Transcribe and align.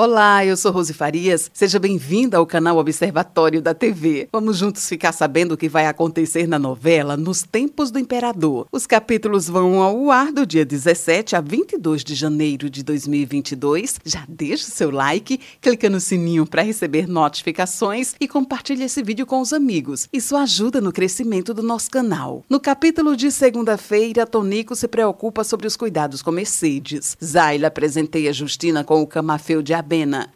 Olá, 0.00 0.46
eu 0.46 0.56
sou 0.56 0.70
Rose 0.70 0.94
Farias. 0.94 1.50
Seja 1.52 1.76
bem-vinda 1.76 2.36
ao 2.36 2.46
canal 2.46 2.78
Observatório 2.78 3.60
da 3.60 3.74
TV. 3.74 4.28
Vamos 4.32 4.56
juntos 4.56 4.88
ficar 4.88 5.10
sabendo 5.10 5.54
o 5.54 5.56
que 5.56 5.68
vai 5.68 5.88
acontecer 5.88 6.46
na 6.46 6.56
novela 6.56 7.16
Nos 7.16 7.42
Tempos 7.42 7.90
do 7.90 7.98
Imperador. 7.98 8.68
Os 8.70 8.86
capítulos 8.86 9.48
vão 9.48 9.82
ao 9.82 10.08
ar 10.12 10.30
do 10.30 10.46
dia 10.46 10.64
17 10.64 11.34
a 11.34 11.40
22 11.40 12.04
de 12.04 12.14
janeiro 12.14 12.70
de 12.70 12.84
2022. 12.84 13.98
Já 14.04 14.24
deixa 14.28 14.68
o 14.68 14.70
seu 14.70 14.92
like, 14.92 15.40
clica 15.60 15.90
no 15.90 15.98
sininho 15.98 16.46
para 16.46 16.62
receber 16.62 17.08
notificações 17.08 18.14
e 18.20 18.28
compartilhe 18.28 18.84
esse 18.84 19.02
vídeo 19.02 19.26
com 19.26 19.40
os 19.40 19.52
amigos. 19.52 20.08
Isso 20.12 20.36
ajuda 20.36 20.80
no 20.80 20.92
crescimento 20.92 21.52
do 21.52 21.60
nosso 21.64 21.90
canal. 21.90 22.44
No 22.48 22.60
capítulo 22.60 23.16
de 23.16 23.32
segunda-feira, 23.32 24.24
Tonico 24.24 24.76
se 24.76 24.86
preocupa 24.86 25.42
sobre 25.42 25.66
os 25.66 25.76
cuidados 25.76 26.22
com 26.22 26.30
Mercedes. 26.30 27.16
Zayla 27.20 27.68
presenteia 27.68 28.32
Justina 28.32 28.84
com 28.84 29.02
o 29.02 29.06
camafeu 29.08 29.60
de 29.60 29.74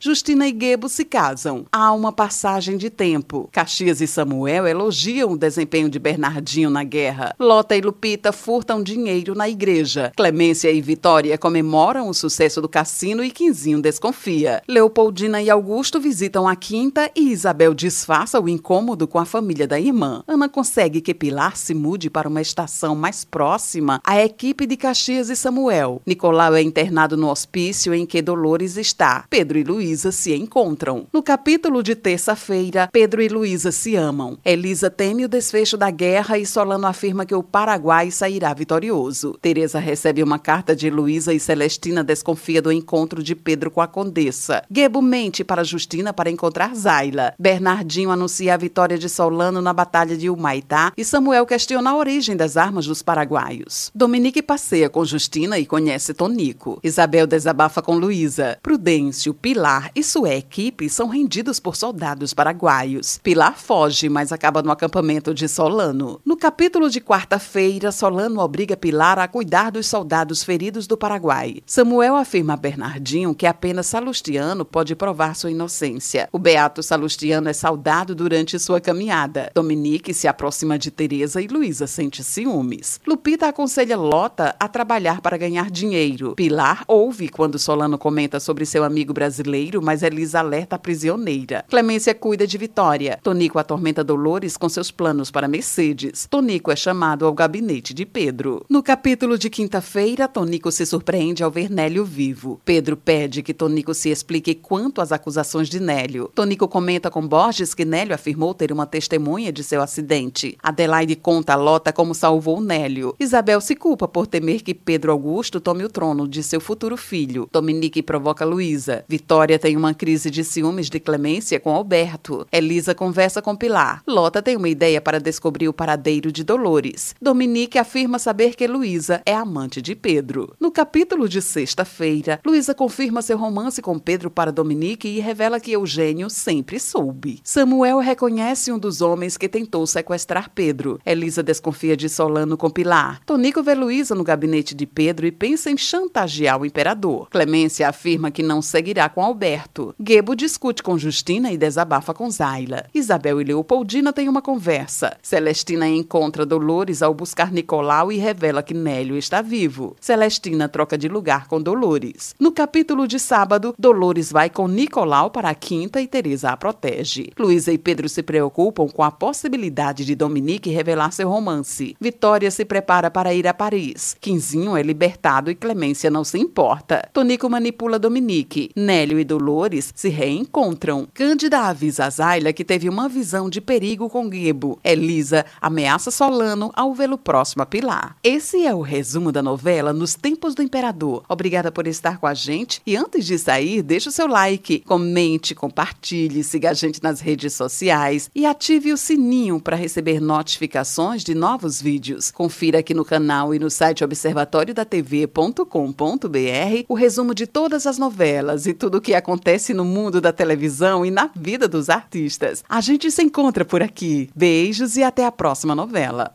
Justina 0.00 0.48
e 0.48 0.56
Gebo 0.58 0.88
se 0.88 1.04
casam. 1.04 1.66
Há 1.70 1.92
uma 1.92 2.12
passagem 2.12 2.76
de 2.76 2.88
tempo. 2.88 3.48
Caxias 3.52 4.00
e 4.00 4.06
Samuel 4.06 4.66
elogiam 4.66 5.32
o 5.32 5.38
desempenho 5.38 5.88
de 5.88 5.98
Bernardinho 5.98 6.70
na 6.70 6.82
guerra. 6.82 7.34
Lota 7.38 7.76
e 7.76 7.80
Lupita 7.80 8.32
furtam 8.32 8.82
dinheiro 8.82 9.34
na 9.34 9.48
igreja. 9.48 10.12
Clemência 10.16 10.70
e 10.70 10.80
Vitória 10.80 11.36
comemoram 11.36 12.08
o 12.08 12.14
sucesso 12.14 12.60
do 12.62 12.68
cassino 12.68 13.22
e 13.22 13.30
Quinzinho 13.30 13.82
desconfia. 13.82 14.62
Leopoldina 14.66 15.42
e 15.42 15.50
Augusto 15.50 16.00
visitam 16.00 16.48
a 16.48 16.56
quinta 16.56 17.10
e 17.14 17.30
Isabel 17.30 17.74
disfarça 17.74 18.40
o 18.40 18.48
incômodo 18.48 19.06
com 19.06 19.18
a 19.18 19.24
família 19.24 19.66
da 19.66 19.78
irmã. 19.78 20.22
Ana 20.26 20.48
consegue 20.48 21.00
que 21.00 21.12
Pilar 21.12 21.56
se 21.56 21.74
mude 21.74 22.08
para 22.08 22.28
uma 22.28 22.40
estação 22.40 22.94
mais 22.94 23.24
próxima 23.24 24.00
à 24.04 24.22
equipe 24.22 24.66
de 24.66 24.76
Caxias 24.76 25.28
e 25.28 25.36
Samuel. 25.36 26.00
Nicolau 26.06 26.54
é 26.54 26.62
internado 26.62 27.16
no 27.16 27.28
hospício 27.28 27.92
em 27.92 28.06
que 28.06 28.22
Dolores 28.22 28.76
está. 28.76 29.24
Pedro 29.28 29.41
e 29.58 29.64
Luísa 29.64 30.12
se 30.12 30.34
encontram. 30.34 31.06
No 31.12 31.22
capítulo 31.22 31.82
de 31.82 31.94
terça-feira, 31.94 32.88
Pedro 32.92 33.22
e 33.22 33.28
Luísa 33.28 33.72
se 33.72 33.96
amam. 33.96 34.38
Elisa 34.44 34.90
teme 34.90 35.24
o 35.24 35.28
desfecho 35.28 35.76
da 35.76 35.90
guerra 35.90 36.38
e 36.38 36.46
Solano 36.46 36.86
afirma 36.86 37.26
que 37.26 37.34
o 37.34 37.42
Paraguai 37.42 38.10
sairá 38.10 38.54
vitorioso. 38.54 39.38
Teresa 39.40 39.78
recebe 39.78 40.22
uma 40.22 40.38
carta 40.38 40.76
de 40.76 40.88
Luísa 40.90 41.34
e 41.34 41.40
Celestina 41.40 42.04
desconfia 42.04 42.62
do 42.62 42.70
encontro 42.72 43.22
de 43.22 43.34
Pedro 43.34 43.70
com 43.70 43.80
a 43.80 43.88
condessa. 43.88 44.62
Gebo 44.70 45.02
mente 45.02 45.42
para 45.42 45.64
Justina 45.64 46.12
para 46.12 46.30
encontrar 46.30 46.74
Zaila. 46.74 47.34
Bernardinho 47.38 48.10
anuncia 48.10 48.54
a 48.54 48.56
vitória 48.56 48.98
de 48.98 49.08
Solano 49.08 49.60
na 49.60 49.72
batalha 49.72 50.16
de 50.16 50.30
Humaitá 50.30 50.92
e 50.96 51.04
Samuel 51.04 51.46
questiona 51.46 51.90
a 51.90 51.96
origem 51.96 52.36
das 52.36 52.56
armas 52.56 52.86
dos 52.86 53.02
paraguaios. 53.02 53.90
Dominique 53.94 54.42
passeia 54.42 54.88
com 54.88 55.04
Justina 55.04 55.58
e 55.58 55.66
conhece 55.66 56.14
Tonico. 56.14 56.80
Isabel 56.82 57.26
desabafa 57.26 57.82
com 57.82 57.96
Luísa. 57.96 58.58
Prudêncio 58.62 59.31
Pilar 59.34 59.90
e 59.94 60.02
sua 60.02 60.34
equipe 60.34 60.88
são 60.88 61.08
rendidos 61.08 61.58
por 61.58 61.76
soldados 61.76 62.34
paraguaios. 62.34 63.18
Pilar 63.22 63.58
foge, 63.58 64.08
mas 64.08 64.32
acaba 64.32 64.62
no 64.62 64.70
acampamento 64.70 65.34
de 65.34 65.48
Solano. 65.48 66.20
No 66.24 66.36
capítulo 66.36 66.90
de 66.90 67.00
quarta-feira, 67.00 67.92
Solano 67.92 68.40
obriga 68.40 68.76
Pilar 68.76 69.18
a 69.18 69.28
cuidar 69.28 69.70
dos 69.70 69.86
soldados 69.86 70.42
feridos 70.42 70.86
do 70.86 70.96
Paraguai. 70.96 71.62
Samuel 71.66 72.16
afirma 72.16 72.54
a 72.54 72.56
Bernardinho 72.56 73.34
que 73.34 73.46
apenas 73.46 73.86
Salustiano 73.86 74.64
pode 74.64 74.94
provar 74.94 75.34
sua 75.36 75.50
inocência. 75.50 76.28
O 76.32 76.38
beato 76.38 76.82
Salustiano 76.82 77.48
é 77.48 77.52
saudado 77.52 78.14
durante 78.14 78.58
sua 78.58 78.80
caminhada. 78.80 79.50
Dominique 79.54 80.14
se 80.14 80.28
aproxima 80.28 80.78
de 80.78 80.90
Teresa 80.90 81.40
e 81.40 81.46
Luísa 81.46 81.86
sente 81.86 82.22
ciúmes. 82.24 83.00
Lupita 83.06 83.48
aconselha 83.48 83.96
Lota 83.96 84.54
a 84.58 84.68
trabalhar 84.68 85.20
para 85.20 85.36
ganhar 85.36 85.70
dinheiro. 85.70 86.34
Pilar 86.34 86.84
ouve 86.86 87.28
quando 87.28 87.58
Solano 87.58 87.98
comenta 87.98 88.40
sobre 88.40 88.66
seu 88.66 88.84
amigo 88.84 89.11
brasileiro, 89.12 89.82
mas 89.82 90.02
Elisa 90.02 90.40
alerta 90.40 90.76
a 90.76 90.78
prisioneira. 90.78 91.64
Clemência 91.68 92.14
cuida 92.14 92.46
de 92.46 92.58
Vitória. 92.58 93.18
Tonico 93.22 93.58
atormenta 93.58 94.04
Dolores 94.04 94.56
com 94.56 94.68
seus 94.68 94.90
planos 94.90 95.30
para 95.30 95.48
Mercedes. 95.48 96.26
Tonico 96.30 96.70
é 96.70 96.76
chamado 96.76 97.26
ao 97.26 97.32
gabinete 97.32 97.94
de 97.94 98.06
Pedro. 98.06 98.64
No 98.68 98.82
capítulo 98.82 99.36
de 99.36 99.50
quinta-feira, 99.50 100.28
Tonico 100.28 100.70
se 100.70 100.86
surpreende 100.86 101.42
ao 101.42 101.50
ver 101.50 101.70
Nélio 101.70 102.04
vivo. 102.04 102.60
Pedro 102.64 102.96
pede 102.96 103.42
que 103.42 103.54
Tonico 103.54 103.94
se 103.94 104.10
explique 104.10 104.54
quanto 104.54 105.00
às 105.00 105.12
acusações 105.12 105.68
de 105.68 105.80
Nélio. 105.80 106.30
Tonico 106.34 106.68
comenta 106.68 107.10
com 107.10 107.26
Borges 107.26 107.74
que 107.74 107.84
Nélio 107.84 108.14
afirmou 108.14 108.54
ter 108.54 108.72
uma 108.72 108.86
testemunha 108.86 109.52
de 109.52 109.62
seu 109.62 109.82
acidente. 109.82 110.56
Adelaide 110.62 111.16
conta 111.16 111.52
a 111.52 111.56
Lota 111.56 111.92
como 111.92 112.14
salvou 112.14 112.60
Nélio. 112.60 113.14
Isabel 113.18 113.60
se 113.60 113.74
culpa 113.74 114.06
por 114.06 114.26
temer 114.26 114.62
que 114.62 114.74
Pedro 114.74 115.12
Augusto 115.12 115.60
tome 115.60 115.84
o 115.84 115.88
trono 115.88 116.28
de 116.28 116.42
seu 116.42 116.60
futuro 116.60 116.96
filho. 116.96 117.48
Dominique 117.52 118.02
provoca 118.02 118.44
Luísa. 118.44 119.01
Vitória 119.08 119.58
tem 119.58 119.76
uma 119.76 119.94
crise 119.94 120.30
de 120.30 120.44
ciúmes 120.44 120.88
de 120.88 121.00
Clemência 121.00 121.58
com 121.60 121.74
Alberto. 121.74 122.46
Elisa 122.52 122.94
conversa 122.94 123.42
com 123.42 123.56
Pilar. 123.56 124.02
Lota 124.06 124.42
tem 124.42 124.56
uma 124.56 124.68
ideia 124.68 125.00
para 125.00 125.20
descobrir 125.20 125.68
o 125.68 125.72
paradeiro 125.72 126.32
de 126.32 126.44
Dolores. 126.44 127.14
Dominique 127.20 127.78
afirma 127.78 128.18
saber 128.18 128.54
que 128.54 128.66
Luísa 128.66 129.22
é 129.24 129.34
amante 129.34 129.80
de 129.82 129.94
Pedro. 129.94 130.54
No 130.58 130.70
capítulo 130.70 131.28
de 131.28 131.40
sexta-feira, 131.42 132.40
Luísa 132.44 132.74
confirma 132.74 133.22
seu 133.22 133.38
romance 133.38 133.80
com 133.82 133.98
Pedro 133.98 134.30
para 134.30 134.52
Dominique 134.52 135.08
e 135.08 135.20
revela 135.20 135.60
que 135.60 135.72
Eugênio 135.72 136.28
sempre 136.30 136.78
soube. 136.78 137.40
Samuel 137.44 137.98
reconhece 137.98 138.72
um 138.72 138.78
dos 138.78 139.00
homens 139.00 139.36
que 139.36 139.48
tentou 139.48 139.86
sequestrar 139.86 140.50
Pedro. 140.54 141.00
Elisa 141.04 141.42
desconfia 141.42 141.96
de 141.96 142.08
Solano 142.08 142.56
com 142.56 142.70
Pilar. 142.70 143.20
Tonico 143.24 143.62
vê 143.62 143.74
Luísa 143.74 144.14
no 144.14 144.24
gabinete 144.24 144.74
de 144.74 144.86
Pedro 144.86 145.26
e 145.26 145.32
pensa 145.32 145.70
em 145.70 145.76
chantagear 145.76 146.60
o 146.60 146.66
imperador. 146.66 147.28
Clemência 147.30 147.88
afirma 147.88 148.30
que 148.30 148.42
não 148.42 148.62
seguirá 148.92 149.08
com 149.08 149.24
Alberto. 149.24 149.94
Gebo 149.98 150.36
discute 150.36 150.82
com 150.82 150.98
Justina 150.98 151.50
e 151.50 151.56
desabafa 151.56 152.12
com 152.12 152.30
Zayla. 152.30 152.84
Isabel 152.94 153.40
e 153.40 153.44
Leopoldina 153.44 154.12
têm 154.12 154.28
uma 154.28 154.42
conversa. 154.42 155.16
Celestina 155.22 155.88
encontra 155.88 156.44
Dolores 156.44 157.02
ao 157.02 157.14
buscar 157.14 157.50
Nicolau 157.50 158.12
e 158.12 158.18
revela 158.18 158.62
que 158.62 158.74
Nélio 158.74 159.16
está 159.16 159.40
vivo. 159.40 159.96
Celestina 159.98 160.68
troca 160.68 160.98
de 160.98 161.08
lugar 161.08 161.48
com 161.48 161.60
Dolores. 161.60 162.34
No 162.38 162.52
capítulo 162.52 163.08
de 163.08 163.18
sábado, 163.18 163.74
Dolores 163.78 164.30
vai 164.30 164.50
com 164.50 164.68
Nicolau 164.68 165.30
para 165.30 165.48
a 165.48 165.54
quinta 165.54 165.98
e 166.00 166.06
Teresa 166.06 166.50
a 166.50 166.56
protege. 166.56 167.32
Luísa 167.38 167.72
e 167.72 167.78
Pedro 167.78 168.10
se 168.10 168.22
preocupam 168.22 168.88
com 168.88 169.02
a 169.02 169.10
possibilidade 169.10 170.04
de 170.04 170.14
Dominique 170.14 170.68
revelar 170.68 171.12
seu 171.12 171.30
romance. 171.30 171.96
Vitória 171.98 172.50
se 172.50 172.64
prepara 172.66 173.10
para 173.10 173.32
ir 173.32 173.46
a 173.48 173.54
Paris. 173.54 174.14
Quinzinho 174.20 174.76
é 174.76 174.82
libertado 174.82 175.50
e 175.50 175.54
Clemência 175.54 176.10
não 176.10 176.24
se 176.24 176.38
importa. 176.38 177.08
Tonico 177.14 177.48
manipula 177.48 177.98
Dominique. 177.98 178.70
Nélio 178.82 179.18
e 179.18 179.24
Dolores 179.24 179.92
se 179.94 180.08
reencontram. 180.08 181.06
Cândida 181.14 181.60
avisa 181.60 182.06
a 182.06 182.10
Zayla 182.10 182.52
que 182.52 182.64
teve 182.64 182.88
uma 182.88 183.08
visão 183.08 183.48
de 183.48 183.60
perigo 183.60 184.10
com 184.10 184.30
Gebo. 184.30 184.78
Elisa 184.82 185.46
ameaça 185.60 186.10
Solano 186.10 186.72
ao 186.74 186.92
vê-lo 186.92 187.16
próximo 187.16 187.62
a 187.62 187.66
Pilar. 187.66 188.16
Esse 188.22 188.66
é 188.66 188.74
o 188.74 188.80
resumo 188.80 189.30
da 189.30 189.42
novela 189.42 189.92
Nos 189.92 190.14
Tempos 190.14 190.54
do 190.54 190.62
Imperador. 190.62 191.22
Obrigada 191.28 191.70
por 191.70 191.86
estar 191.86 192.18
com 192.18 192.26
a 192.26 192.34
gente 192.34 192.82
e 192.84 192.96
antes 192.96 193.24
de 193.24 193.38
sair, 193.38 193.82
deixe 193.82 194.08
o 194.08 194.12
seu 194.12 194.26
like, 194.26 194.80
comente, 194.80 195.54
compartilhe, 195.54 196.42
siga 196.42 196.70
a 196.70 196.74
gente 196.74 197.02
nas 197.02 197.20
redes 197.20 197.54
sociais 197.54 198.30
e 198.34 198.44
ative 198.44 198.92
o 198.92 198.96
sininho 198.96 199.60
para 199.60 199.76
receber 199.76 200.20
notificações 200.20 201.22
de 201.22 201.34
novos 201.34 201.80
vídeos. 201.80 202.30
Confira 202.30 202.80
aqui 202.80 202.92
no 202.92 203.04
canal 203.04 203.54
e 203.54 203.58
no 203.58 203.70
site 203.70 204.02
observatoriodatv.com.br 204.02 206.84
o 206.88 206.94
resumo 206.94 207.34
de 207.34 207.46
todas 207.46 207.86
as 207.86 207.98
novelas 207.98 208.66
e 208.72 208.74
tudo 208.74 208.98
o 208.98 209.00
que 209.00 209.14
acontece 209.14 209.74
no 209.74 209.84
mundo 209.84 210.20
da 210.20 210.32
televisão 210.32 211.04
e 211.04 211.10
na 211.10 211.30
vida 211.36 211.68
dos 211.68 211.88
artistas. 211.88 212.64
A 212.68 212.80
gente 212.80 213.10
se 213.10 213.22
encontra 213.22 213.64
por 213.64 213.82
aqui. 213.82 214.30
Beijos 214.34 214.96
e 214.96 215.02
até 215.02 215.24
a 215.24 215.30
próxima 215.30 215.74
novela. 215.74 216.34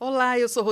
Olá, 0.00 0.38
eu 0.38 0.48
sou 0.48 0.64